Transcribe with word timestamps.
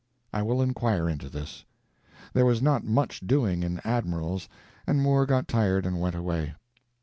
I 0.33 0.41
will 0.41 0.63
inquire 0.63 1.07
into 1.07 1.29
this. 1.29 1.63
There 2.33 2.43
was 2.47 2.59
not 2.59 2.83
much 2.83 3.19
doing 3.19 3.61
in 3.61 3.79
admirals, 3.83 4.49
and 4.87 4.99
Moore 4.99 5.27
got 5.27 5.47
tired 5.47 5.85
and 5.85 6.01
went 6.01 6.15
away. 6.15 6.55